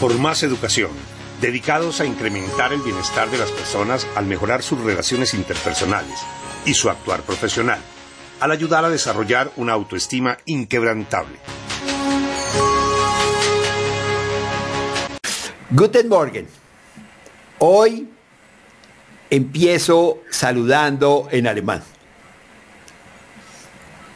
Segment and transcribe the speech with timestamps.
[0.00, 0.90] por más educación,
[1.42, 6.18] dedicados a incrementar el bienestar de las personas al mejorar sus relaciones interpersonales
[6.64, 7.78] y su actuar profesional,
[8.40, 11.36] al ayudar a desarrollar una autoestima inquebrantable.
[15.70, 16.48] Guten Morgen.
[17.58, 18.08] Hoy
[19.28, 21.82] empiezo saludando en alemán.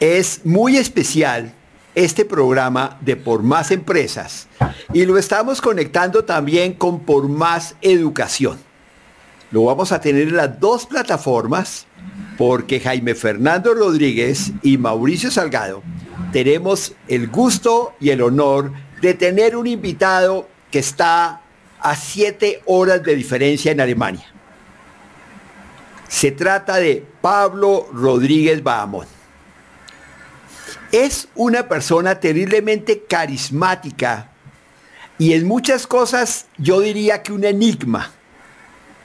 [0.01, 1.55] Es muy especial
[1.95, 4.49] este programa de Por Más Empresas
[4.93, 8.59] y lo estamos conectando también con Por Más Educación.
[9.51, 11.87] Lo vamos a tener en las dos plataformas
[12.37, 15.83] porque Jaime Fernando Rodríguez y Mauricio Salgado
[16.33, 21.43] tenemos el gusto y el honor de tener un invitado que está
[21.79, 24.25] a siete horas de diferencia en Alemania.
[26.09, 29.14] Se trata de Pablo Rodríguez Bahamón.
[30.95, 34.31] Es una persona terriblemente carismática
[35.19, 38.13] y en muchas cosas yo diría que un enigma.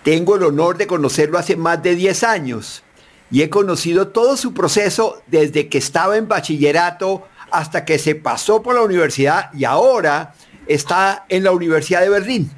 [0.03, 2.83] Tengo el honor de conocerlo hace más de 10 años
[3.31, 8.61] y he conocido todo su proceso desde que estaba en bachillerato hasta que se pasó
[8.61, 10.35] por la universidad y ahora
[10.67, 12.51] está en la Universidad de Berlín.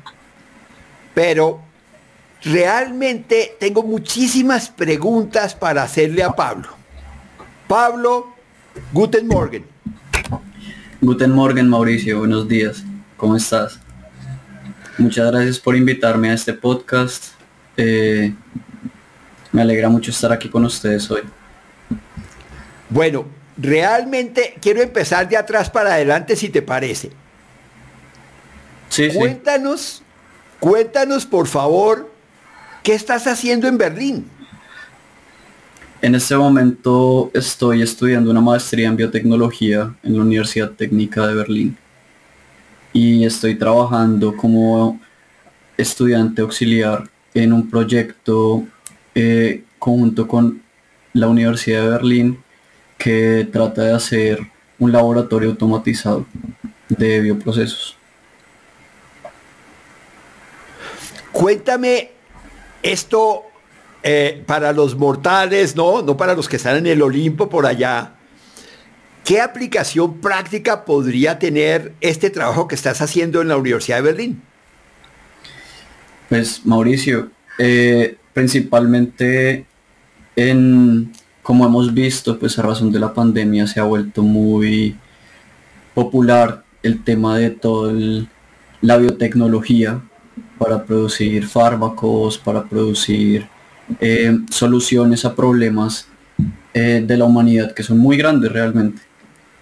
[1.14, 1.62] Pero
[2.44, 6.68] realmente tengo muchísimas preguntas para hacerle a Pablo.
[7.70, 8.31] Pablo,
[8.94, 9.66] Guten Morgen.
[11.02, 12.20] Guten Morgen, Mauricio.
[12.20, 12.84] Buenos días.
[13.18, 13.80] ¿Cómo estás?
[14.98, 17.34] Muchas gracias por invitarme a este podcast.
[17.78, 18.34] Eh,
[19.52, 21.22] me alegra mucho estar aquí con ustedes hoy.
[22.90, 23.26] Bueno,
[23.58, 27.12] realmente quiero empezar de atrás para adelante si te parece.
[28.90, 30.04] Sí, cuéntanos,
[30.60, 32.12] cuéntanos por favor,
[32.84, 34.30] ¿qué estás haciendo en Berlín?
[36.02, 41.78] En este momento estoy estudiando una maestría en biotecnología en la Universidad Técnica de Berlín
[42.92, 45.00] y estoy trabajando como
[45.78, 48.64] estudiante auxiliar en un proyecto
[49.14, 50.64] eh, conjunto con
[51.14, 52.44] la Universidad de Berlín
[52.98, 54.40] que trata de hacer
[54.80, 56.26] un laboratorio automatizado
[56.90, 57.96] de bioprocesos.
[61.32, 62.10] Cuéntame
[62.82, 63.51] esto
[64.04, 66.02] eh, para los mortales, ¿no?
[66.02, 68.16] No para los que están en el Olimpo por allá.
[69.24, 74.42] ¿Qué aplicación práctica podría tener este trabajo que estás haciendo en la Universidad de Berlín?
[76.28, 77.30] Pues Mauricio,
[77.60, 79.66] eh, principalmente
[80.36, 81.12] en,
[81.44, 84.98] como hemos visto, pues a razón de la pandemia se ha vuelto muy
[85.94, 87.94] popular el tema de toda
[88.82, 90.02] la biotecnología
[90.58, 93.48] para producir fármacos, para producir
[94.00, 96.08] eh, soluciones a problemas
[96.74, 99.02] eh, de la humanidad que son muy grandes realmente.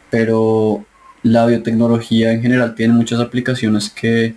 [0.10, 0.86] Pero
[1.24, 4.36] la biotecnología en general tiene muchas aplicaciones que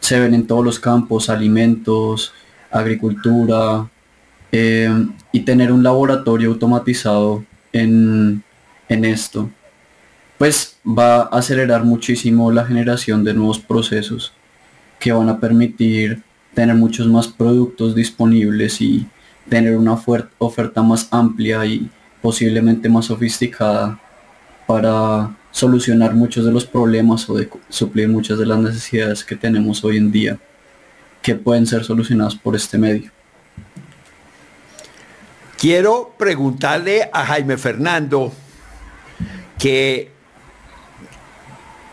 [0.00, 2.32] se ven en todos los campos, alimentos,
[2.70, 3.88] agricultura,
[4.52, 4.88] eh,
[5.32, 8.44] y tener un laboratorio automatizado en,
[8.88, 9.50] en esto,
[10.38, 14.32] pues va a acelerar muchísimo la generación de nuevos procesos
[15.00, 16.22] que van a permitir
[16.54, 19.06] tener muchos más productos disponibles y
[19.48, 19.98] tener una
[20.38, 21.90] oferta más amplia y
[22.22, 24.00] posiblemente más sofisticada
[24.66, 27.36] para solucionar muchos de los problemas o
[27.68, 30.38] suplir muchas de las necesidades que tenemos hoy en día
[31.22, 33.10] que pueden ser solucionadas por este medio.
[35.58, 38.32] Quiero preguntarle a Jaime Fernando
[39.58, 40.10] que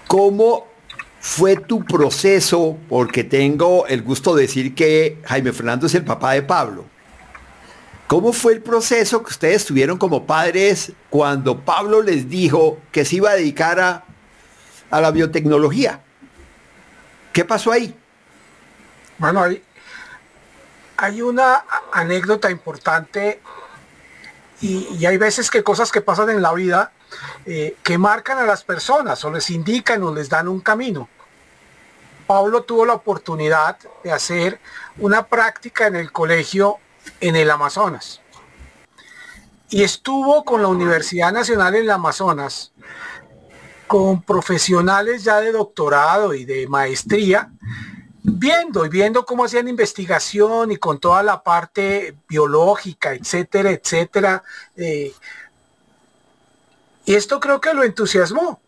[0.07, 0.68] cómo
[1.22, 6.33] fue tu proceso, porque tengo el gusto de decir que Jaime Fernando es el papá
[6.33, 6.91] de Pablo.
[8.12, 13.16] ¿Cómo fue el proceso que ustedes tuvieron como padres cuando Pablo les dijo que se
[13.16, 14.04] iba a dedicar a,
[15.00, 16.02] la biotecnología?
[17.32, 17.98] ¿Qué pasó ahí?
[19.18, 19.64] Bueno, hay,
[20.98, 21.64] hay una
[21.94, 23.40] anécdota importante
[24.60, 26.92] y, hay veces que cosas que pasan en la vida
[27.46, 31.08] eh, que marcan a las personas o les indican o les dan un camino.
[32.28, 34.60] Pablo tuvo la oportunidad de hacer
[34.98, 36.78] una práctica en el colegio
[37.19, 38.21] en el Amazonas.
[39.69, 42.74] Y estuvo con la Universidad Nacional en el Amazonas,
[43.88, 47.51] con profesionales ya de doctorado y de maestría,
[48.24, 54.44] viendo y viendo cómo hacían investigación y con toda la parte biológica, etcétera, etcétera.
[54.75, 55.13] Eh,
[57.06, 58.62] y esto creo que lo entusiasmó.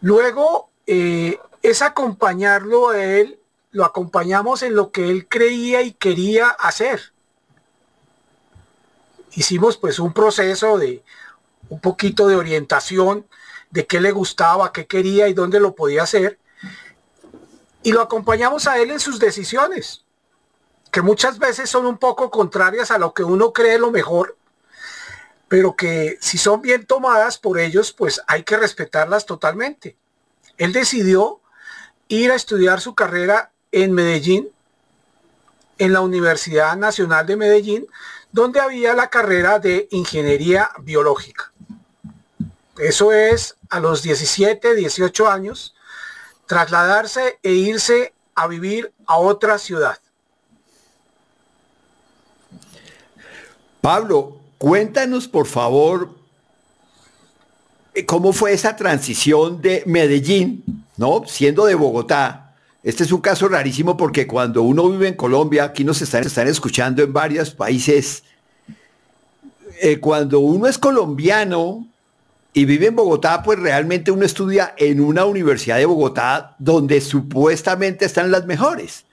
[0.00, 3.38] Luego eh, es acompañarlo a él,
[3.70, 7.12] lo acompañamos en lo que él creía y quería hacer.
[9.32, 11.04] Hicimos pues un proceso de
[11.68, 13.26] un poquito de orientación
[13.70, 16.38] de qué le gustaba, qué quería y dónde lo podía hacer
[17.82, 20.04] y lo acompañamos a él en sus decisiones,
[20.90, 24.36] que muchas veces son un poco contrarias a lo que uno cree lo mejor,
[25.48, 29.96] pero que si son bien tomadas por ellos, pues hay que respetarlas totalmente.
[30.58, 31.40] Él decidió
[32.08, 34.48] ir a estudiar su carrera en Medellín,
[35.78, 37.86] en la Universidad Nacional de Medellín,
[38.32, 41.52] donde había la carrera de Ingeniería Biológica.
[42.78, 45.74] Eso es a los 17, 18 años,
[46.46, 49.98] trasladarse e irse a vivir a otra ciudad.
[53.80, 56.10] Pablo, cuéntanos por favor
[57.94, 61.22] eh, cómo fue esa transición de Medellín, ¿no?
[61.26, 62.47] Siendo de Bogotá.
[62.82, 66.46] Este es un caso rarísimo porque cuando uno vive en Colombia, aquí nos están, están
[66.46, 68.22] escuchando en varios países,
[69.80, 71.86] eh, cuando uno es colombiano,
[72.52, 78.04] y vive en Bogotá, pues realmente uno estudia en una universidad de Bogotá donde supuestamente
[78.04, 79.04] están las mejores.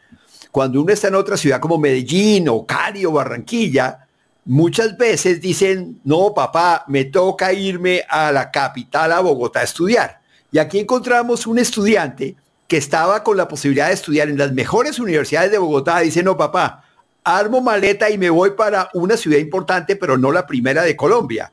[0.52, 4.08] Cuando uno está en otra ciudad como Medellín o Cali o Barranquilla,
[4.46, 10.22] muchas veces dicen, no, papá, me toca irme a la capital, a Bogotá, a estudiar.
[10.52, 12.36] Y aquí encontramos un estudiante
[12.68, 16.00] que estaba con la posibilidad de estudiar en las mejores universidades de Bogotá.
[16.00, 16.84] Dice, no, papá,
[17.24, 21.52] armo maleta y me voy para una ciudad importante, pero no la primera de Colombia.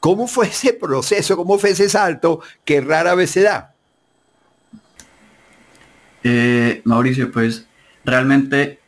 [0.00, 1.36] ¿Cómo fue ese proceso?
[1.36, 3.74] ¿Cómo fue ese salto que rara vez se da?
[6.24, 7.66] Eh, Mauricio, pues
[8.04, 8.80] realmente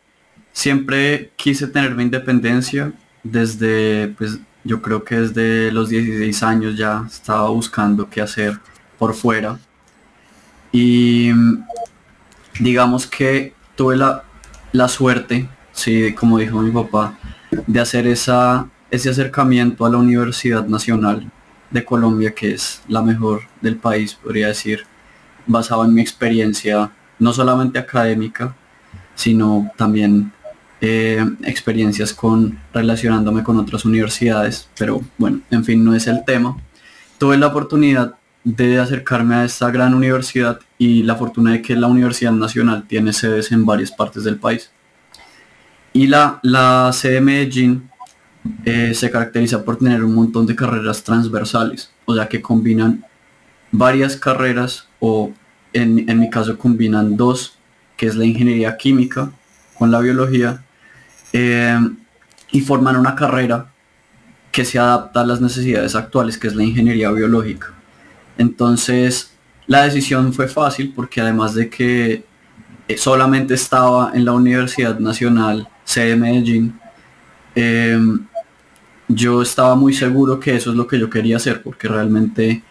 [0.53, 2.93] siempre quise tener mi independencia
[3.23, 8.59] desde, pues yo creo que desde los 16 años ya estaba buscando qué hacer
[8.99, 9.59] por fuera.
[10.76, 11.31] Y
[12.59, 14.25] digamos que tuve la,
[14.73, 17.17] la suerte, sí, como dijo mi papá,
[17.67, 21.31] de hacer esa ese acercamiento a la Universidad Nacional
[21.71, 24.85] de Colombia, que es la mejor del país, podría decir,
[25.47, 28.55] basado en mi experiencia, no solamente académica,
[29.15, 30.32] sino también
[30.81, 36.56] eh, experiencias con relacionándome con otras universidades, pero bueno, en fin, no es el tema.
[37.19, 41.87] Tuve la oportunidad de acercarme a esta gran universidad y la fortuna de que la
[41.88, 44.70] Universidad Nacional tiene sedes en varias partes del país.
[45.94, 47.91] Y la, la sede de Medellín
[48.64, 53.05] eh, se caracteriza por tener un montón de carreras transversales, o sea que combinan
[53.73, 55.32] varias carreras o
[55.73, 57.58] en, mi caso combinan dos,
[57.97, 59.32] que es la ingeniería química
[59.79, 60.64] con la biología,
[61.32, 61.79] eh,
[62.52, 63.73] y forman una carrera
[64.52, 67.73] que se adapta a las necesidades actuales, que es la ingeniería biológica.
[68.38, 69.32] Entonces,
[69.66, 72.25] la decisión fue fácil porque además de que
[72.88, 76.81] eh, solamente estaba en la Universidad Nacional C de Medellín,
[79.08, 82.62] yo estaba muy seguro que eso es lo que yo quería hacer, porque realmente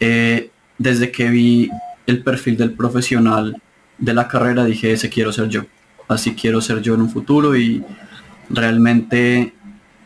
[0.00, 1.70] eh, desde que vi
[2.06, 3.60] el perfil del profesional
[3.98, 5.64] de la carrera dije, ese quiero ser yo,
[6.06, 7.82] así quiero ser yo en un futuro y
[8.48, 9.54] realmente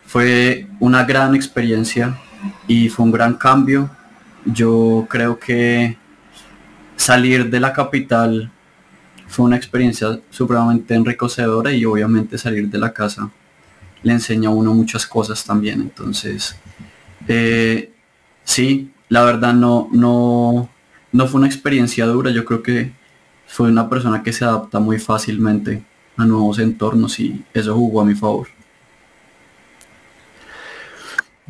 [0.06, 2.18] fue una gran experiencia
[2.66, 3.90] y fue un gran cambio.
[4.44, 5.96] Yo creo que
[6.96, 8.50] salir de la capital
[9.28, 13.30] fue una experiencia supremamente enriquecedora y obviamente salir de la casa
[14.02, 15.80] le enseña a uno muchas cosas también.
[15.80, 16.56] Entonces,
[17.28, 17.92] eh,
[18.44, 20.68] sí, la verdad no, no,
[21.12, 22.30] no fue una experiencia dura.
[22.30, 22.92] Yo creo que
[23.46, 25.82] fue una persona que se adapta muy fácilmente
[26.16, 28.48] a nuevos entornos y eso jugó a mi favor.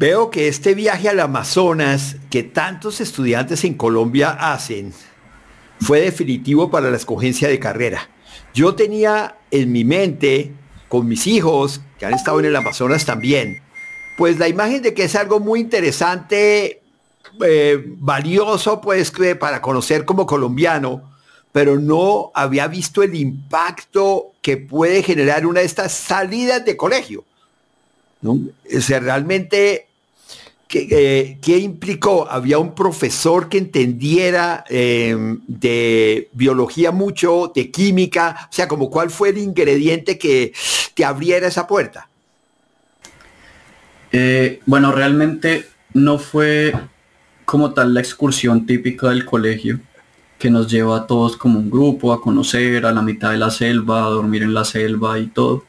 [0.03, 4.93] Veo que este viaje al Amazonas que tantos estudiantes en Colombia hacen
[5.81, 8.11] fue definitivo para la escogencia de carrera.
[8.53, 10.51] Yo tenía en mi mente
[10.89, 13.63] con mis hijos, que han estado en el Amazonas también,
[14.19, 16.83] pues la imagen de que es algo muy interesante,
[17.47, 21.13] eh, valioso pues para conocer como colombiano,
[21.53, 27.25] pero no había visto el impacto que puede generar una de estas salidas de colegio.
[28.21, 28.33] ¿no?
[28.33, 29.87] O sea, realmente
[30.73, 32.27] ¿Qué, implicó?
[32.31, 39.11] Había un profesor que entendiera em, de biología mucho, de química, o sea, como cuál
[39.11, 40.55] fue el ingrediente que
[40.95, 42.09] te abriera esa puerta.
[44.13, 46.73] Eh, bueno, realmente no fue
[47.45, 49.79] como tal la excursión típica del colegio,
[50.39, 53.51] que nos lleva a todos como un grupo a conocer a la mitad de la
[53.51, 55.67] selva, a dormir en la selva y todo.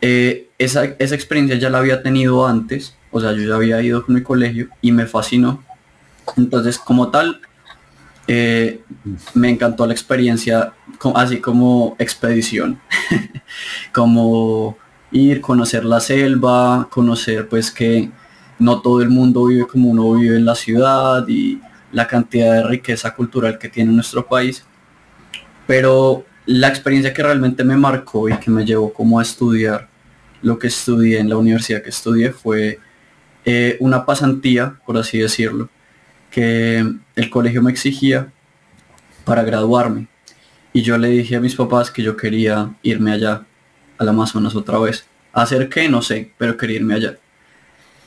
[0.00, 4.14] Eh, esa experiencia ya la había tenido antes o sea, yo ya había ido con
[4.14, 5.62] mi colegio y me fascinó.
[6.36, 7.40] Entonces, como tal,
[8.26, 8.82] eh,
[9.34, 10.72] me encantó la experiencia,
[11.14, 12.80] así como expedición,
[13.94, 14.76] como
[15.12, 18.10] ir, conocer la selva, conocer pues que
[18.58, 21.60] no todo el mundo vive como uno vive en la ciudad y
[21.92, 24.64] la cantidad de riqueza cultural que tiene nuestro país.
[25.66, 29.88] Pero la experiencia que realmente me marcó y que me llevó como a estudiar
[30.42, 32.78] lo que estudié en la universidad que estudié fue
[33.46, 35.70] eh, una pasantía, por así decirlo,
[36.30, 36.84] que
[37.14, 38.30] el colegio me exigía
[39.24, 40.08] para graduarme.
[40.72, 43.46] Y yo le dije a mis papás que yo quería irme allá,
[43.98, 45.06] al Amazonas otra vez.
[45.32, 45.88] ¿Hacer qué?
[45.88, 47.16] No sé, pero quería irme allá.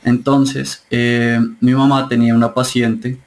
[0.04, 3.18] Entonces, eh, mi mamá tenía una paciente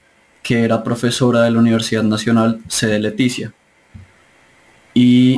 [0.44, 3.54] que era profesora de la Universidad Nacional, sede Leticia.
[4.94, 5.38] Y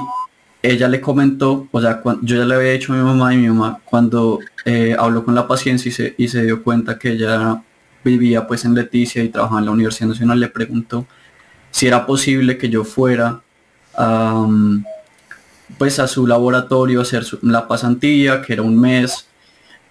[0.72, 3.48] ella le comentó, o sea, yo ya le había dicho a mi mamá y mi
[3.48, 7.62] mamá cuando eh, habló con la paciente y se, y se dio cuenta que ella
[8.04, 11.08] vivía pues en Leticia y trabajaba en la Universidad Nacional, le preguntó
[11.72, 13.42] si era posible que yo fuera
[15.78, 19.28] pues a su laboratorio a hacer la pasantía, que era un mes,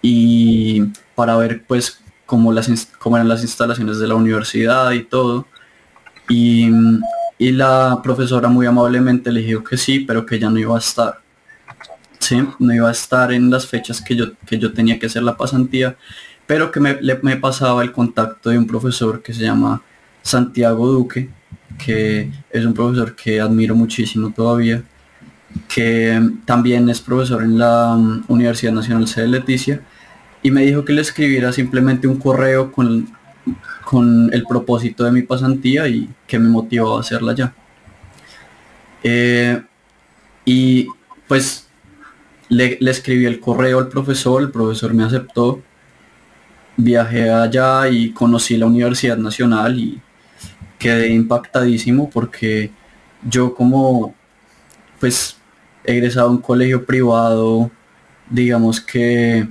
[0.01, 0.81] y
[1.15, 5.47] para ver pues cómo, las, cómo eran las instalaciones de la universidad y todo.
[6.27, 6.71] Y,
[7.37, 10.79] y la profesora muy amablemente le dijo que sí, pero que ya no iba a
[10.79, 11.19] estar.
[12.19, 15.23] Sí, no iba a estar en las fechas que yo, que yo tenía que hacer
[15.23, 15.95] la pasantía,
[16.47, 19.81] pero que me, me pasaba el contacto de un profesor que se llama
[20.21, 21.29] Santiago Duque,
[21.77, 24.83] que es un profesor que admiro muchísimo todavía,
[25.67, 29.81] que también es profesor en la mm, Universidad Nacional C de Leticia,
[30.41, 33.14] y me dijo que le escribiera simplemente un correo con,
[33.85, 37.53] con el propósito de mi pasantía y que me motivó a hacerla ya.
[39.03, 39.61] Eh,
[40.43, 40.87] y
[41.27, 41.67] pues
[42.49, 45.61] le, escribí el correo al profesor, el profesor me aceptó,
[46.77, 50.01] viajé allá y conocí la Universidad Nacional y
[50.79, 52.71] quedé impactadísimo porque
[53.29, 54.15] yo como
[54.99, 55.37] pues
[55.83, 57.69] egresado a un colegio privado,
[58.29, 59.47] digamos que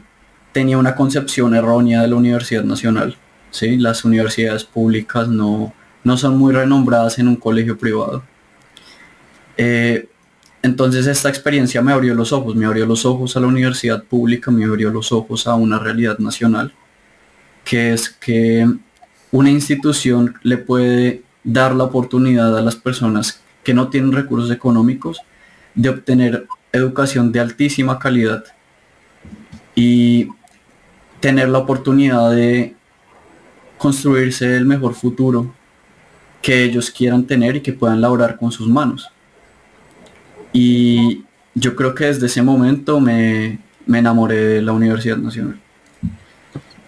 [0.52, 3.16] tenía una concepción errónea de la Universidad Nacional.
[3.54, 3.76] ¿Sí?
[3.78, 8.24] Las universidades públicas no, no son muy renombradas en un colegio privado.
[9.56, 10.08] Eh,
[10.62, 14.50] entonces esta experiencia me abrió los ojos, me abrió los ojos a la universidad pública,
[14.50, 16.74] me abrió los ojos a una realidad nacional,
[17.64, 18.68] que es que
[19.30, 25.20] una institución le puede dar la oportunidad a las personas que no tienen recursos económicos
[25.74, 28.44] de obtener educación de altísima calidad
[29.76, 30.28] y
[31.20, 32.74] tener la oportunidad de
[33.78, 35.54] construirse el mejor futuro
[36.42, 39.08] que ellos quieran tener y que puedan laborar con sus manos.
[40.52, 45.58] Y yo creo que desde ese momento me, me enamoré de la Universidad Nacional.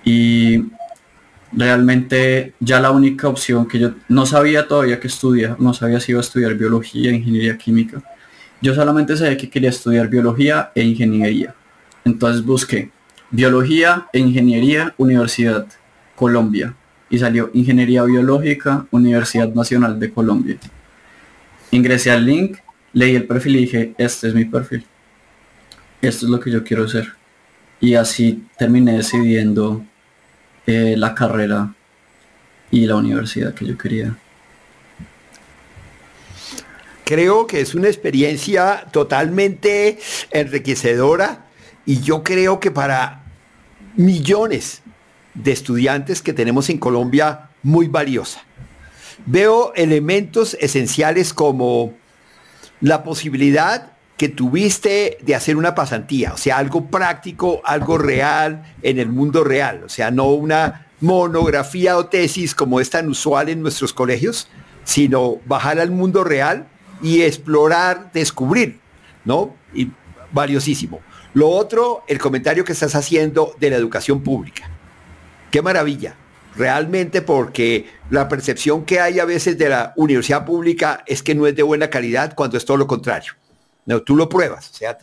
[0.04, 0.64] Y
[1.52, 6.12] realmente ya la única opción que yo no sabía todavía que estudiar, no sabía si
[6.12, 8.02] iba a estudiar biología, ingeniería química.
[8.60, 11.54] Yo solamente sabía que quería estudiar biología e ingeniería.
[12.04, 12.90] Entonces busqué
[13.30, 15.66] biología e ingeniería, Universidad
[16.16, 16.74] Colombia
[17.08, 20.56] y salió Ingeniería Biológica, Universidad Nacional de Colombia.
[21.70, 22.58] Ingresé al link,
[22.92, 24.84] leí el perfil y dije, este es mi perfil.
[26.02, 27.12] Esto es lo que yo quiero hacer.
[27.80, 29.84] Y así terminé decidiendo
[30.66, 31.74] eh, la carrera
[32.70, 34.16] y la universidad que yo quería.
[37.04, 39.98] Creo que es una experiencia totalmente
[40.32, 41.46] enriquecedora
[41.84, 43.22] y yo creo que para
[43.94, 44.82] millones
[45.36, 48.42] de estudiantes que tenemos en Colombia muy valiosa.
[49.26, 51.94] Veo elementos esenciales como
[52.80, 58.98] la posibilidad que tuviste de hacer una pasantía, o sea, algo práctico, algo real en
[58.98, 63.60] el mundo real, o sea, no una monografía o tesis como es tan usual en
[63.60, 64.48] nuestros colegios,
[64.84, 66.66] sino bajar al mundo real
[67.02, 68.80] y explorar, descubrir,
[69.24, 69.54] ¿no?
[69.74, 69.90] Y
[70.32, 71.00] valiosísimo.
[71.34, 74.70] Lo otro, el comentario que estás haciendo de la educación pública.
[75.56, 76.14] Qué maravilla,
[76.54, 81.46] realmente porque la percepción que hay a veces de la universidad pública es que no
[81.46, 83.32] es de buena calidad cuando es todo lo contrario.
[83.86, 84.68] No, tú lo pruebas.
[84.70, 84.98] O sea,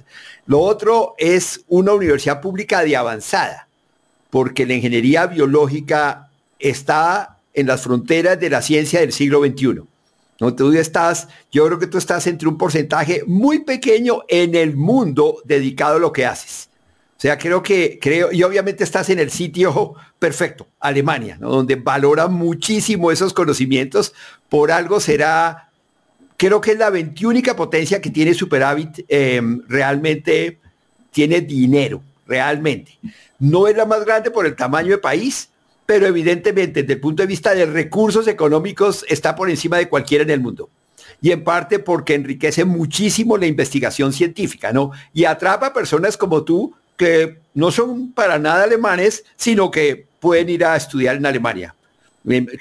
[0.46, 3.68] lo otro es una universidad pública de avanzada,
[4.30, 6.30] porque la ingeniería biológica
[6.60, 9.82] está en las fronteras de la ciencia del siglo XXI.
[10.40, 10.54] ¿no?
[10.54, 15.38] Tú estás, yo creo que tú estás entre un porcentaje muy pequeño en el mundo
[15.46, 16.70] dedicado a lo que haces.
[17.24, 22.28] O sea, creo que, creo, y obviamente estás en el sitio perfecto, Alemania, donde valora
[22.28, 24.14] muchísimo esos conocimientos,
[24.50, 25.70] por algo será,
[26.36, 30.60] creo que es la 21 potencia que tiene superávit, em, realmente
[31.12, 33.00] tiene dinero, realmente.
[33.40, 35.48] No es la más grande por el tamaño de país,
[35.86, 40.26] pero evidentemente desde el punto de vista de recursos económicos está por encima de cualquiera
[40.26, 40.70] en el mundo
[41.22, 44.92] y en parte porque enriquece muchísimo la investigación científica, ¿no?
[45.14, 50.50] Y atrapa a personas como tú que no son para nada alemanes, sino que pueden
[50.50, 51.76] ir a estudiar en Alemania.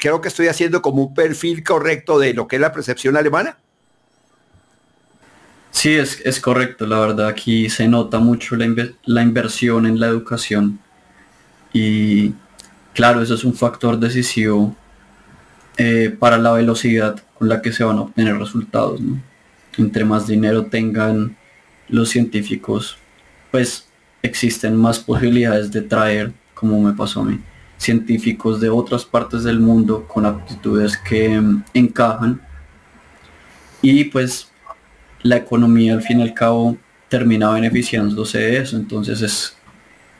[0.01, 3.57] Creo que estoy haciendo como un perfil correcto de lo que es la percepción alemana.
[5.71, 8.67] Sí, es, es correcto, la verdad aquí se nota mucho la,
[9.05, 10.79] la inversión en la educación
[11.73, 12.35] y
[12.93, 14.77] claro, eso es un factor decisivo
[15.79, 19.01] eh, para la velocidad con la que se van a obtener resultados.
[19.79, 21.37] Entre más dinero tengan
[21.89, 22.99] los científicos,
[23.51, 23.87] pues
[24.23, 27.41] existen más posibilidades de traer, como me pasó a mí,
[27.77, 32.41] científicos de otras partes del mundo con aptitudes que mm, encajan
[33.83, 34.49] y pues
[35.23, 36.77] la economía al fin y al cabo
[37.09, 38.77] termina beneficiándose de eso.
[38.77, 39.57] Entonces es,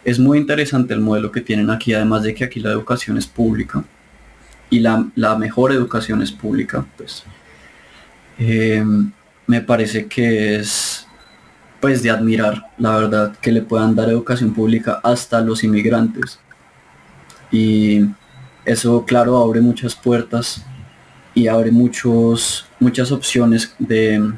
[0.05, 3.27] es muy interesante el modelo que tienen aquí, además de que aquí la educación es
[3.27, 3.85] pública
[4.69, 7.25] y la, mejor educación es pública, pues
[8.39, 8.83] eh,
[9.47, 11.02] me parece que es
[11.83, 16.39] pues de admirar, la verdad, que le puedan dar educación pública hasta los inmigrantes.
[17.51, 18.03] Y
[18.65, 20.65] eso, claro, abre muchas puertas
[21.35, 24.33] y abre muchos, muchas opciones de,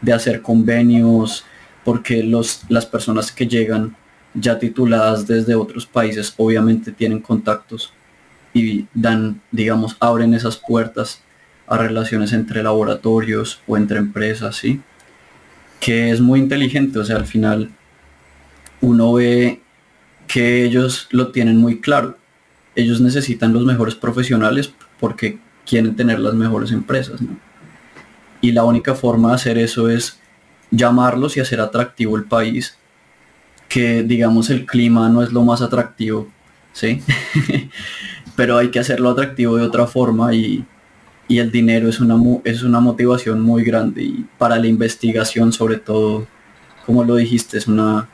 [0.00, 1.44] de hacer convenios,
[1.84, 3.96] porque los, las personas que llegan
[4.34, 7.92] ya tituladas desde otros países obviamente tienen contactos
[8.52, 11.22] y dan, digamos, abren esas puertas
[11.68, 14.80] a relaciones entre laboratorios o entre empresas, ¿sí?
[15.80, 17.70] Que es muy inteligente, o sea, al final
[18.80, 19.62] uno ve
[20.26, 22.16] que ellos lo tienen muy claro.
[22.74, 27.36] Ellos necesitan los mejores profesionales porque quieren tener las mejores empresas, ¿no?
[28.40, 30.20] Y la única forma de hacer eso es
[30.70, 32.76] llamarlos y hacer atractivo el país,
[33.68, 36.28] que digamos el clima no es lo más atractivo,
[36.72, 37.02] ¿sí?
[38.36, 40.32] pero hay que hacerlo atractivo de otra forma
[41.28, 45.76] y, el dinero es una, es una motivación muy grande y para la investigación sobre
[45.76, 46.26] todo,
[46.86, 48.08] como lo dijiste, es una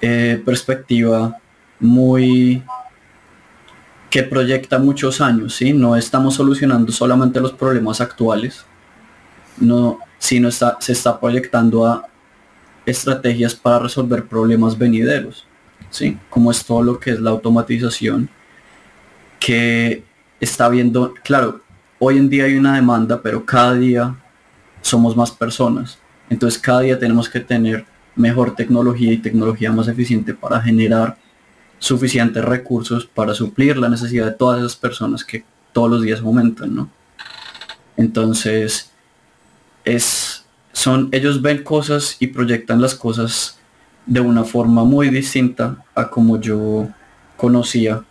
[0.00, 1.36] eh, perspectiva
[1.78, 2.62] muy
[4.10, 5.72] que proyecta muchos años, ¿sí?
[5.72, 8.64] No estamos solucionando solamente los problemas actuales,
[9.58, 12.06] no, sino está, se está proyectando a
[12.86, 15.46] estrategias para resolver problemas venideros,
[15.90, 16.18] ¿sí?
[16.28, 18.28] Como es todo lo que es la automatización
[19.38, 20.02] que
[20.40, 21.60] está viendo, claro,
[22.00, 24.16] hoy en día hay una demanda, pero cada día
[24.82, 25.98] somos más personas.
[26.28, 27.86] Entonces cada día tenemos que tener
[28.16, 31.16] mejor tecnología y tecnología más eficiente para generar
[31.78, 36.74] suficientes recursos para suplir la necesidad de todas esas personas que todos los días aumentan,
[36.74, 36.90] ¿no?
[37.96, 38.90] Entonces,
[39.84, 43.58] es, son, ellos ven cosas y proyectan las cosas
[44.06, 46.88] de una forma muy distinta a como yo
[47.36, 48.02] conocía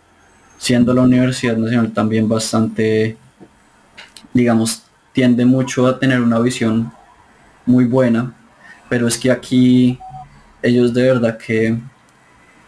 [0.58, 3.16] siendo la Universidad Nacional también bastante,
[4.32, 6.92] digamos, tiende mucho a tener una visión
[7.66, 8.34] muy buena,
[8.88, 9.98] pero es que aquí
[10.62, 11.78] ellos de verdad que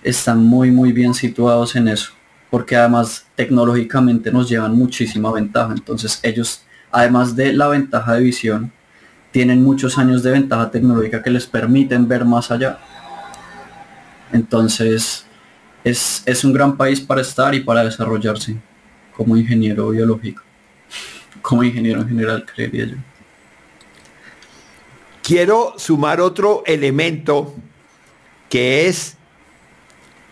[0.02, 2.12] están muy muy bien situados en eso,
[2.50, 8.72] porque además tecnológicamente nos llevan muchísima ventaja, entonces ellos, además de la ventaja de visión,
[9.30, 12.78] tienen muchos años de ventaja tecnológica que les permiten ver más allá.
[14.30, 15.26] Entonces,
[15.84, 18.56] es, un gran país para estar y para desarrollarse
[19.16, 20.42] como ingeniero biológico,
[21.42, 22.96] como ingeniero en general, creería yo.
[25.22, 27.54] Quiero sumar otro elemento
[28.48, 29.16] que es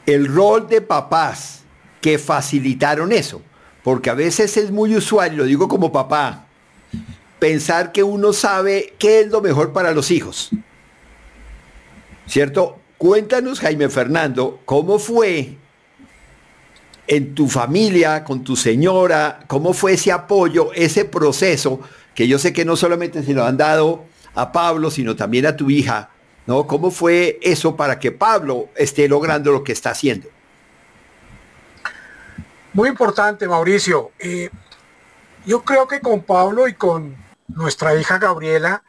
[0.06, 1.62] el rol de papás
[2.00, 3.42] que facilitaron eso,
[3.82, 6.46] porque a veces es muy usual, lo digo como papá,
[7.38, 10.50] pensar que uno sabe qué es lo mejor para los hijos.
[12.26, 12.80] ¿Cierto?
[12.98, 15.56] Cuéntanos, Jaime Fernando, ¿cómo fue
[17.10, 21.80] en tu familia, con tu señora, cómo fue ese apoyo, ese proceso,
[22.14, 25.56] que yo sé que no solamente se lo han dado a Pablo, sino también a
[25.56, 26.10] tu hija,
[26.46, 26.68] ¿no?
[26.68, 30.28] ¿Cómo fue eso para que Pablo esté logrando lo que está haciendo?
[32.74, 34.12] Muy importante, Mauricio.
[34.20, 34.48] Eh,
[35.44, 37.16] yo creo que con Pablo y con
[37.48, 38.84] nuestra hija Gabriela,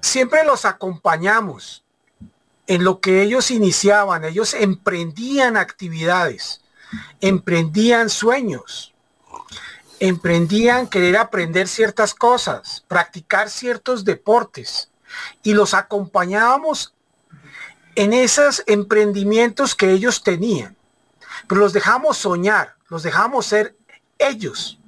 [0.00, 1.84] siempre los acompañamos
[2.66, 6.61] en lo que ellos iniciaban, ellos emprendían actividades,
[7.20, 8.92] emprendían sueños,
[10.00, 14.90] emprendían querer aprender ciertas cosas, practicar ciertos deportes
[15.42, 16.94] y los acompañábamos
[17.94, 20.76] en esos emprendimientos que ellos tenían.
[21.46, 23.76] Pero los dejamos soñar, los dejamos ser
[24.18, 24.78] ellos,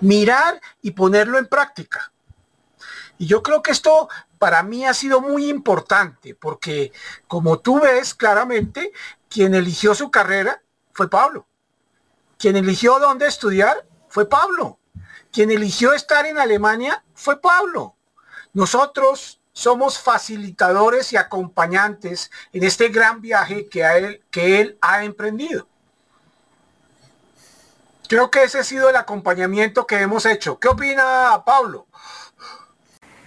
[0.00, 2.12] mirar y ponerlo en práctica.
[3.18, 6.92] Y yo creo que esto para mí ha sido muy importante porque
[7.26, 8.92] como tú ves claramente,
[9.28, 10.62] quien eligió su carrera
[10.96, 11.46] fue Pablo.
[12.38, 14.78] Quien eligió dónde estudiar fue Pablo.
[15.30, 17.94] Quien eligió estar en Alemania fue Pablo.
[18.54, 24.20] Nosotros somos facilitadores y acompañantes en este gran viaje que,
[24.60, 25.68] él, ha emprendido.
[28.08, 30.58] Creo que ese ha sido el acompañamiento que hemos hecho.
[30.58, 31.86] ¿Qué opina Pablo?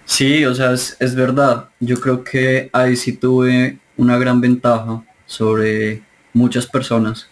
[0.04, 1.68] Sí, o sea, es, es verdad.
[1.78, 6.02] Yo creo que ahí sí tuve una gran ventaja sobre
[6.32, 7.30] muchas personas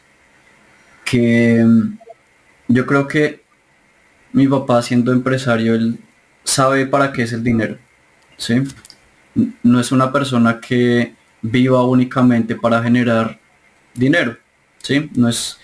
[1.11, 1.99] que mm,
[2.69, 3.43] yo creo que
[4.33, 5.99] mi papá siendo empresario, él
[6.45, 7.79] sabe para qué es el dinero,
[8.37, 8.63] ¿sí?
[9.63, 13.39] No es una persona que viva únicamente para generar
[13.95, 14.37] dinero,
[14.83, 15.11] ¿sí?
[15.15, 15.59] No es,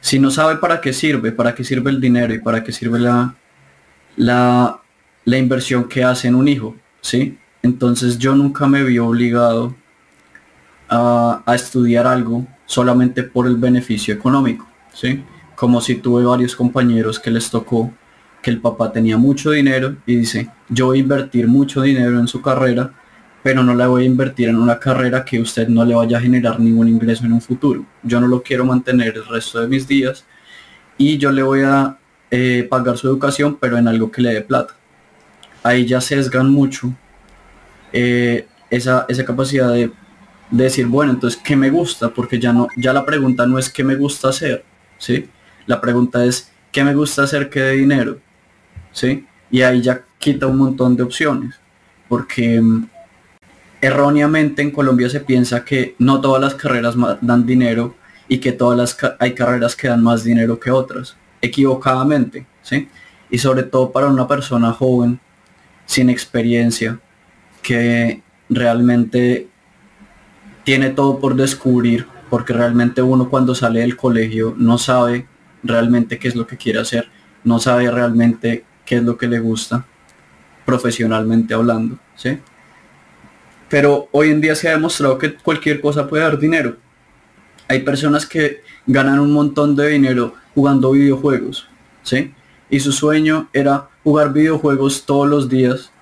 [0.00, 2.98] si no sabe para qué sirve, para qué sirve el dinero y para qué sirve
[3.00, 3.34] la,
[4.16, 4.80] la,
[5.24, 7.38] la inversión que hace en un hijo, ¿sí?
[7.62, 9.76] Entonces yo nunca me vi obligado
[10.88, 14.69] a, a estudiar algo solamente por el beneficio económico,
[15.00, 15.22] ¿sí?
[15.54, 17.90] Como si tuve varios compañeros que les tocó
[18.42, 22.28] que el papá tenía mucho dinero y dice, yo voy a invertir mucho dinero en
[22.28, 22.92] su carrera,
[23.42, 26.20] pero no la voy a invertir en una carrera que usted no le vaya a
[26.20, 27.84] generar ningún ingreso en un futuro.
[28.02, 30.24] Yo no lo quiero mantener el resto de mis días
[30.96, 31.98] y yo le voy a
[32.30, 34.74] eh, pagar su educación, pero en algo que le dé plata.
[35.62, 36.94] Ahí ya sesgan mucho
[37.92, 39.90] eh, esa, esa capacidad de,
[40.50, 42.08] de, decir, bueno, entonces, ¿qué me gusta?
[42.08, 44.64] Porque ya, no, ya la pregunta no es qué me gusta hacer,
[45.00, 45.28] ¿sí?
[45.66, 48.18] La pregunta es, ¿qué me gusta hacer que de dinero?
[48.92, 49.26] ¿sí?
[49.50, 51.56] Y ahí ya quita un montón de opciones,
[52.08, 52.86] porque mm,
[53.80, 57.96] erróneamente en Colombia se piensa que no todas las carreras dan dinero
[58.28, 62.88] y que todas las hay carreras que dan más dinero que otras, equivocadamente, ¿sí?
[63.30, 65.18] Y sobre todo para una persona joven,
[65.86, 67.00] sin experiencia,
[67.62, 69.48] que realmente
[70.64, 75.26] tiene todo por descubrir, porque realmente uno cuando sale del colegio no sabe
[75.62, 77.08] realmente qué es lo que quiere hacer,
[77.44, 79.84] no sabe realmente qué es lo que le gusta,
[80.64, 82.38] profesionalmente hablando, ¿sí?
[83.68, 86.76] Pero hoy en día se ha demostrado que cualquier cosa puede dar dinero.
[87.68, 91.68] Hay personas que ganan un montón de dinero jugando videojuegos,
[92.02, 92.32] ¿sí?
[92.68, 95.92] Y su sueño era jugar videojuegos todos los días,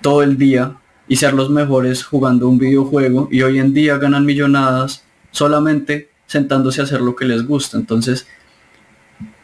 [0.00, 3.28] todo el día, y ser los mejores jugando un videojuego.
[3.30, 7.76] Y hoy en día ganan millonadas solamente sentándose a hacer lo que les gusta.
[7.76, 8.26] Entonces,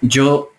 [0.00, 0.52] yo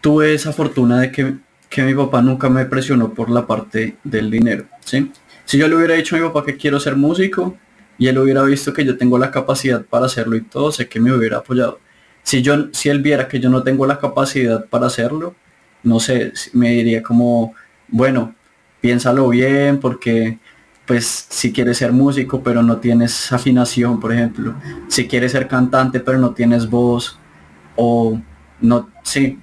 [0.00, 4.66] tuve esa fortuna de que, mi papá nunca me presionó por la parte del dinero,
[4.84, 5.10] ¿sí?
[5.44, 7.56] Si yo le hubiera dicho a mi papá que quiero ser músico
[7.96, 11.00] y él hubiera visto que yo tengo la capacidad para hacerlo y todo, sé que
[11.00, 11.80] me hubiera apoyado.
[12.22, 15.34] Si yo, si él viera que yo no tengo la capacidad para hacerlo,
[15.82, 17.54] no sé, me diría como,
[17.88, 18.34] bueno,
[18.80, 20.38] piénsalo bien porque
[20.90, 24.56] pues si quieres ser músico pero no tienes afinación, por ejemplo,
[24.88, 27.16] si quieres ser cantante pero no tienes voz
[27.76, 28.20] o
[28.60, 29.38] no, sí,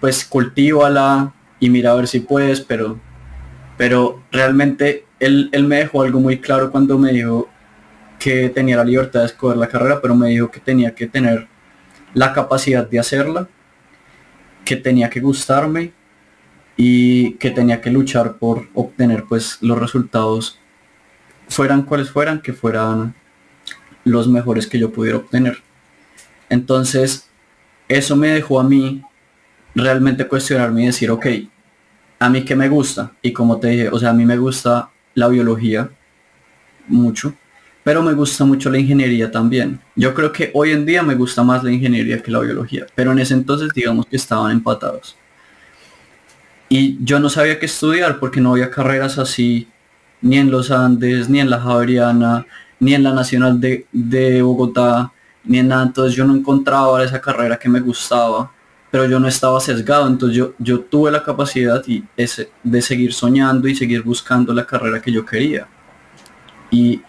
[0.00, 2.98] pues cultívala y mira a ver si puedes, pero,
[3.76, 7.46] pero realmente él, él me dejó algo muy claro cuando me dijo
[8.18, 11.46] que tenía la libertad de escoger la carrera, pero me dijo que tenía que tener
[12.14, 13.48] la capacidad de hacerla,
[14.64, 15.92] que tenía que gustarme
[16.74, 20.58] y que tenía que luchar por obtener pues los resultados
[21.48, 23.14] fueran cuales fueran, que fueran
[24.04, 25.62] los mejores que yo pudiera obtener.
[26.48, 27.28] Entonces,
[27.88, 29.02] eso me dejó a mí
[29.74, 31.26] realmente cuestionarme y decir, ok,
[32.18, 34.90] a mí que me gusta, y como te dije, o sea, a mí me gusta
[35.14, 35.90] la biología
[36.88, 37.34] mucho,
[37.84, 39.80] pero me gusta mucho la ingeniería también.
[39.94, 43.12] Yo creo que hoy en día me gusta más la ingeniería que la biología, pero
[43.12, 45.16] en ese entonces digamos que estaban empatados.
[46.68, 49.68] Y yo no sabía qué estudiar porque no había carreras así
[50.26, 52.46] ni en los Andes, ni en la Javeriana,
[52.80, 55.12] ni en la Nacional de, de Bogotá,
[55.44, 55.84] ni en nada.
[55.84, 58.50] Entonces yo no encontraba esa carrera que me gustaba
[58.90, 63.12] pero yo no estaba sesgado, entonces yo, yo tuve la capacidad y ese, de seguir
[63.12, 65.66] soñando y seguir buscando la carrera que yo quería.
[66.70, 67.02] Y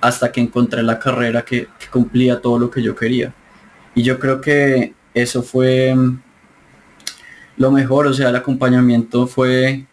[0.00, 3.32] hasta que encontré la carrera que, cumplía todo lo que yo quería.
[3.94, 5.94] Y yo creo que eso fue
[7.56, 9.86] lo mejor, o sea, el acompañamiento fue...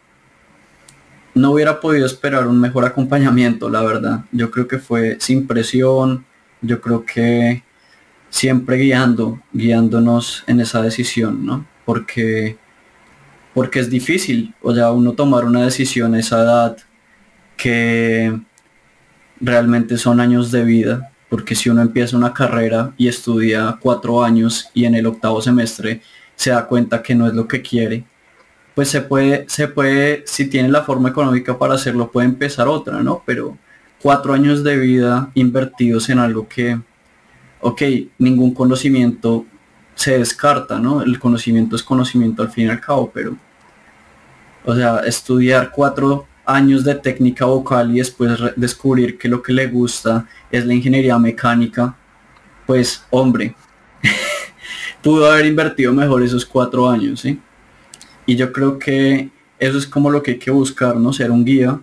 [1.38, 4.26] No hubiera podido esperar un mejor acompañamiento, la verdad.
[4.32, 6.26] Yo creo que fue sin presión,
[6.62, 7.64] yo creo que
[8.30, 11.66] siempre guiando, guiándonos en esa decisión, ¿no?
[11.86, 12.58] Porque,
[13.54, 16.78] porque es difícil, o sea, uno tomar una decisión a esa edad
[17.56, 18.38] que
[19.40, 24.70] realmente son años de vida, porque si uno empieza una carrera y estudia cuatro años
[24.74, 26.02] y en el octavo semestre
[26.36, 28.06] se da cuenta que no es lo que quiere,
[28.78, 33.02] pues se puede, se puede, si tiene la forma económica para hacerlo, puede empezar otra,
[33.02, 33.24] ¿no?
[33.26, 33.58] Pero
[34.00, 36.80] cuatro años de vida invertidos en algo que
[37.60, 37.82] ok,
[38.20, 39.48] ningún conocimiento
[39.96, 41.02] se descarta, ¿no?
[41.02, 43.36] El conocimiento es conocimiento al fin y al cabo, pero,
[44.64, 49.66] o sea, estudiar cuatro años de técnica vocal y después descubrir que lo que le
[49.66, 51.98] gusta es la ingeniería mecánica,
[52.68, 53.56] pues, hombre,
[55.02, 57.42] pudo haber invertido mejor esos cuatro años, ¿sí?
[58.28, 61.12] Y yo creo que eso es como lo que hay que buscar, ¿no?
[61.12, 61.82] Ser un guía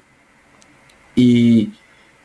[1.16, 1.72] y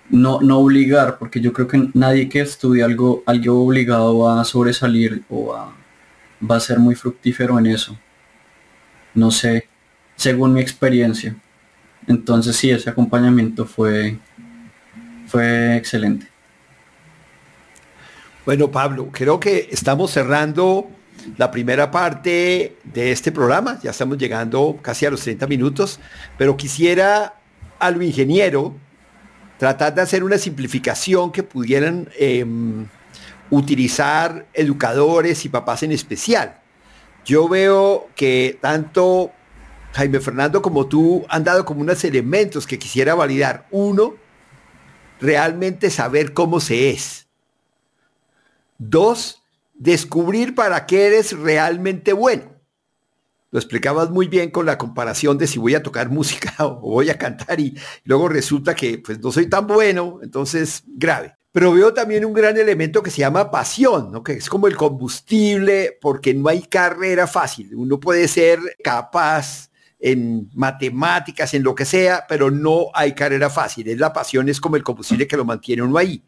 [0.10, 4.46] no, no obligar, porque yo creo que nadie que estudie algo, algo obligado va a
[4.46, 5.56] sobresalir o
[6.50, 7.98] va a ser muy fructífero en eso.
[9.14, 9.68] No sé,
[10.16, 11.36] según mi experiencia.
[12.08, 14.18] Entonces sí, ese acompañamiento fue,
[15.28, 16.28] fue excelente.
[18.46, 20.90] Bueno, Pablo, creo que estamos cerrando
[21.38, 23.80] la primera parte de este programa.
[23.84, 26.00] Ya estamos llegando casi a los 30 minutos,
[26.38, 27.36] pero quisiera
[27.80, 28.76] a lo ingeniero
[29.58, 32.88] tratar de hacer una simplificación que pudieran em,
[33.50, 36.60] utilizar educadores y papás en especial.
[37.26, 39.32] Yo veo que tanto
[39.94, 43.68] Jaime Fernando como tú han dado como unos elementos que quisiera validar.
[43.72, 44.16] Uno,
[45.20, 47.28] realmente saber cómo se es.
[48.78, 49.44] Dos,
[49.80, 52.44] descubrir para qué eres realmente bueno.
[53.50, 57.10] Lo explicabas muy bien con la comparación de si voy a tocar música o voy
[57.10, 61.36] a cantar y luego resulta que pues no soy tan bueno, entonces grave.
[61.52, 64.22] Pero veo también un gran elemento que se llama pasión, ¿no?
[64.22, 67.74] que es como el combustible, porque no hay carrera fácil.
[67.74, 73.88] Uno puede ser capaz en matemáticas, en lo que sea, pero no hay carrera fácil.
[73.88, 76.24] Es la pasión, es como el combustible que lo mantiene uno ahí.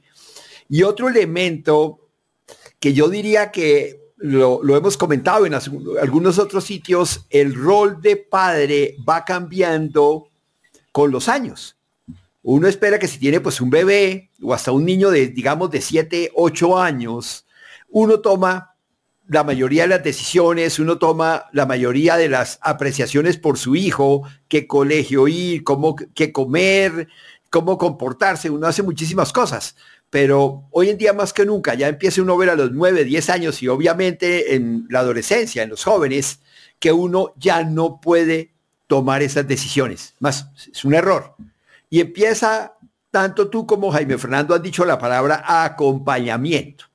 [0.67, 2.01] Y otro elemento
[2.81, 8.97] que yo diría que lo, hemos comentado en algunos otros sitios, el rol de padre
[9.07, 10.27] va cambiando
[10.91, 11.77] con los años.
[12.41, 15.79] Uno espera que si tiene pues un bebé o hasta un niño de, digamos, de
[15.79, 17.45] 7, 8 años,
[17.87, 18.75] uno toma
[19.27, 24.23] la mayoría de las decisiones, uno toma la mayoría de las apreciaciones por su hijo,
[24.47, 27.07] qué colegio ir, cómo qué comer,
[27.51, 29.75] cómo comportarse, uno hace muchísimas cosas
[30.11, 33.05] pero hoy en día más que nunca ya empieza uno a ver a los 9,
[33.05, 36.41] 10 años y obviamente en la adolescencia, en los jóvenes,
[36.79, 38.51] que uno ya no puede
[38.87, 40.13] tomar esas decisiones.
[40.19, 41.33] Más, es un error.
[41.89, 42.73] Y empieza,
[43.09, 46.85] tanto tú como Jaime Fernando han dicho la palabra acompañamiento.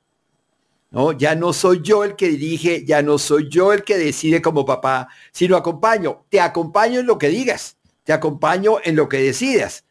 [0.90, 1.12] ¿no?
[1.12, 4.66] Ya no soy yo el que dirige, ya no soy yo el que decide como
[4.66, 6.26] papá, sino acompaño.
[6.28, 9.85] Te acompaño en lo que digas, te acompaño en lo que decidas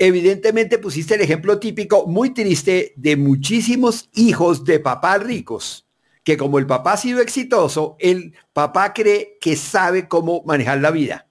[0.00, 5.86] evidentemente pusiste el ejemplo típico muy triste de muchísimos hijos de papás ricos,
[6.24, 10.90] que como el papá ha sido exitoso, el papá cree que sabe cómo manejar la
[10.90, 11.28] vida.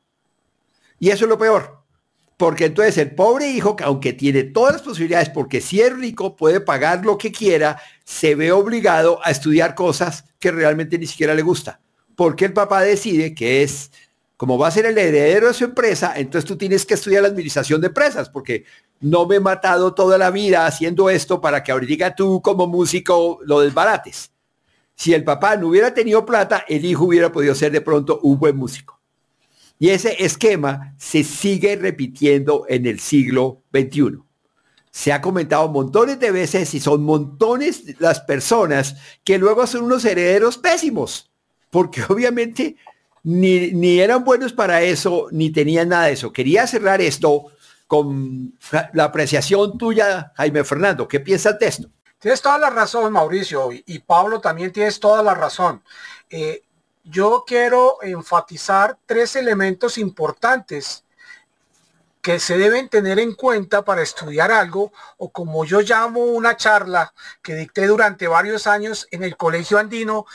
[1.00, 1.80] Y eso es lo peor,
[2.38, 6.36] porque entonces el pobre hijo, que aunque tiene todas las posibilidades, porque si es rico,
[6.36, 11.34] puede pagar lo que quiera, se ve obligado a estudiar cosas que realmente ni siquiera
[11.34, 11.82] le gusta,
[12.16, 13.90] porque el papá decide que es
[14.40, 17.28] como va a ser el heredero de su empresa, entonces tú tienes que estudiar la
[17.28, 18.64] administración de empresas, porque
[19.02, 23.40] no me he matado toda la vida haciendo esto para que ahorita tú como músico
[23.44, 24.32] lo desbarates.
[24.96, 28.40] Si el papá no hubiera tenido plata, el hijo hubiera podido ser de pronto un
[28.40, 29.02] buen músico.
[29.78, 34.20] Y ese esquema se sigue repitiendo en el siglo XXI.
[34.90, 40.06] Se ha comentado montones de veces y son montones las personas que luego son unos
[40.06, 41.30] herederos pésimos,
[41.70, 42.78] porque obviamente
[43.24, 46.32] ni, eran buenos para eso, ni tenían nada de eso.
[46.32, 47.46] Quería cerrar esto
[47.88, 48.58] con
[48.94, 51.08] la apreciación tuya, Jaime Fernando.
[51.08, 51.90] ¿Qué piensas de esto?
[52.20, 55.82] Tienes toda la razón, Mauricio, y, Pablo también tienes toda la razón.
[56.30, 56.62] Eh,
[57.04, 61.06] yo quiero enfatizar tres elementos importantes
[62.22, 67.14] que se deben tener en cuenta para estudiar algo o como yo llamo una charla
[67.42, 70.26] que dicté durante varios años en el Colegio Andino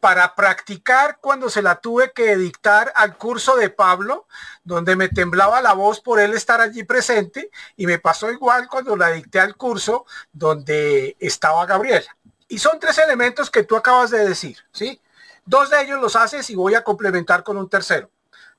[0.00, 4.26] para practicar cuando se la tuve que dictar al curso de Pablo,
[4.62, 8.96] donde me temblaba la voz por él estar allí presente, y me pasó igual cuando
[8.96, 12.16] la dicté al curso donde estaba Gabriela.
[12.48, 15.00] Y son tres elementos que tú acabas de decir, ¿sí?
[15.44, 18.10] Dos de ellos los haces y voy a complementar con un tercero.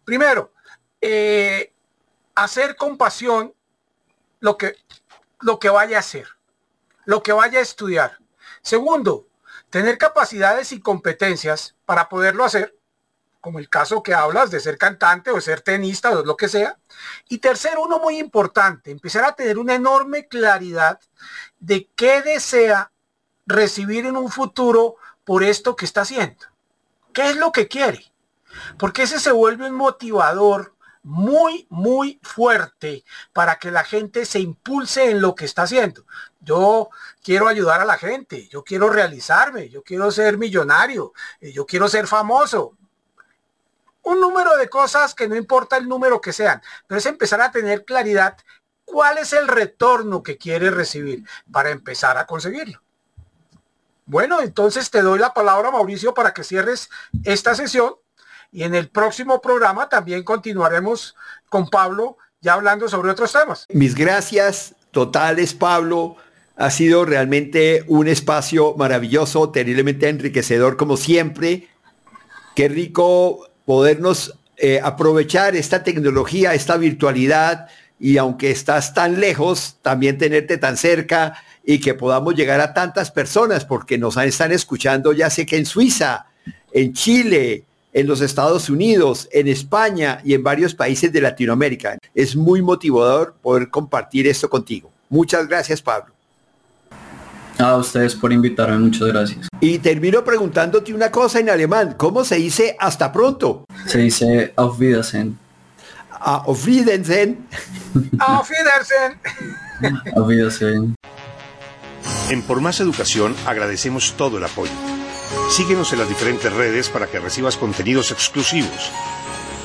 [0.04, 0.52] Primero,
[1.02, 1.74] eh,
[2.36, 3.54] hacer con pasión
[4.40, 4.76] lo que,
[5.42, 6.28] lo que vaya a hacer,
[7.06, 8.18] lo que vaya a estudiar.
[8.62, 9.27] Segundo,
[9.70, 12.78] tener capacidades y competencias para poderlo hacer,
[13.42, 16.78] como el caso que hablas de ser cantante o ser tenista o lo que sea.
[17.30, 21.00] Y tercero, uno muy importante, empezar a tener una enorme claridad
[21.60, 22.92] de qué desea
[23.46, 26.46] recibir en un futuro por esto que está haciendo.
[27.14, 28.12] ¿Qué es lo que quiere?
[28.78, 35.10] Porque ese se vuelve un motivador muy, muy fuerte para que la gente se impulse
[35.10, 36.06] en lo que está haciendo.
[36.40, 36.90] Yo
[37.24, 41.88] quiero ayudar a la gente, yo quiero realizarme, yo quiero ser millonario, eh, yo quiero
[41.88, 42.78] ser famoso.
[44.04, 47.52] Un número de cosas que no importa el número que sean, pero es empezar a
[47.52, 48.38] tener claridad
[48.86, 52.82] cuál es el retorno que quiere recibir para empezar a conseguirlo.
[54.06, 56.90] Bueno, entonces te doy la palabra, Mauricio, para que cierres
[57.26, 57.96] esta sesión
[58.52, 61.16] y en el próximo programa también continuaremos
[61.50, 63.66] con Pablo ya hablando sobre otros temas.
[63.70, 66.16] Mis gracias totales, Pablo.
[66.58, 71.68] Ha sido realmente un espacio maravilloso, terriblemente enriquecedor como siempre.
[72.56, 77.68] Qué rico podernos eh, aprovechar esta tecnología, esta virtualidad
[78.00, 83.12] y aunque estás tan lejos, también tenerte tan cerca y que podamos llegar a tantas
[83.12, 86.26] personas porque nos están escuchando, ya sé que en Suiza,
[86.72, 91.98] en Chile, en los Estados Unidos, en España y en varios países de Latinoamérica.
[92.16, 94.92] Es muy motivador poder compartir esto contigo.
[95.10, 96.17] Muchas gracias, Pablo.
[97.60, 99.48] A ustedes por invitarme, muchas gracias.
[99.60, 101.96] Y termino preguntándote una cosa en alemán.
[101.98, 103.66] ¿Cómo se dice hasta pronto?
[103.88, 105.40] Se dice auf Wiedersehen.
[106.20, 107.48] Auf Wiedersehen.
[108.20, 109.20] Auf Wiedersehen.
[110.16, 110.96] Auf Wiedersehen.
[112.30, 114.72] En Por Más Educación agradecemos todo el apoyo.
[115.50, 118.92] Síguenos en las diferentes redes para que recibas contenidos exclusivos.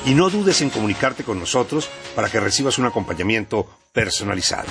[0.05, 4.67] Y no dudes en comunicarte con nosotros para que recibas un acompañamiento personalizado.